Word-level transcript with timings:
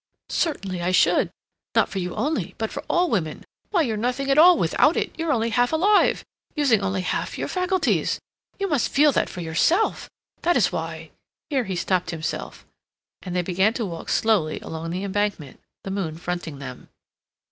"Certainly 0.29 0.81
I 0.81 0.89
should. 0.91 1.29
Not 1.75 1.87
for 1.87 1.99
you 1.99 2.15
only, 2.15 2.55
but 2.57 2.71
for 2.71 2.83
all 2.89 3.07
women. 3.07 3.43
Why, 3.69 3.83
you're 3.83 3.95
nothing 3.97 4.31
at 4.31 4.37
all 4.39 4.57
without 4.57 4.97
it; 4.97 5.13
you're 5.15 5.31
only 5.31 5.51
half 5.51 5.71
alive; 5.71 6.25
using 6.55 6.81
only 6.81 7.01
half 7.01 7.37
your 7.37 7.47
faculties; 7.47 8.19
you 8.57 8.67
must 8.67 8.89
feel 8.89 9.11
that 9.11 9.29
for 9.29 9.41
yourself. 9.41 10.09
That 10.41 10.57
is 10.57 10.71
why—" 10.71 11.11
Here 11.51 11.65
he 11.65 11.75
stopped 11.75 12.09
himself, 12.09 12.65
and 13.21 13.35
they 13.35 13.43
began 13.43 13.73
to 13.75 13.85
walk 13.85 14.09
slowly 14.09 14.59
along 14.61 14.89
the 14.89 15.03
Embankment, 15.03 15.59
the 15.83 15.91
moon 15.91 16.17
fronting 16.17 16.57
them. 16.57 16.89